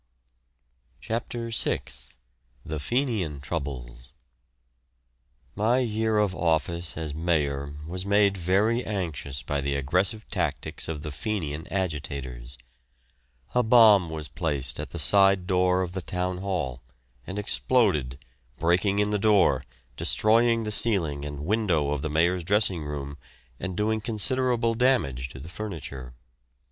CHAPTER 0.99 1.51
VI. 1.51 1.81
THE 2.65 2.79
FENIAN 2.79 3.39
TROUBLES. 3.39 4.09
My 5.55 5.77
year 5.77 6.17
of 6.17 6.33
office 6.33 6.97
as 6.97 7.13
Mayor 7.13 7.75
was 7.85 8.03
made 8.03 8.35
very 8.35 8.83
anxious 8.83 9.43
by 9.43 9.61
the 9.61 9.75
aggressive 9.75 10.27
tactics 10.29 10.87
of 10.87 11.03
the 11.03 11.11
Fenian 11.11 11.67
agitators. 11.71 12.57
A 13.53 13.61
bomb 13.61 14.09
was 14.09 14.27
placed 14.27 14.79
at 14.79 14.89
the 14.89 14.97
side 14.97 15.45
door 15.45 15.83
of 15.83 15.91
the 15.91 16.01
Town 16.01 16.39
Hall, 16.39 16.81
and 17.27 17.37
exploded, 17.37 18.17
breaking 18.57 18.97
in 18.97 19.11
the 19.11 19.19
door, 19.19 19.63
destroying 19.97 20.63
the 20.63 20.71
ceiling 20.71 21.23
and 21.25 21.45
window 21.45 21.91
of 21.91 22.01
the 22.01 22.09
mayor's 22.09 22.43
dressing 22.43 22.83
room 22.83 23.19
and 23.59 23.77
doing 23.77 24.01
considerable 24.01 24.73
damage 24.73 25.29
to 25.29 25.39
the 25.39 25.47
furniture. 25.47 26.15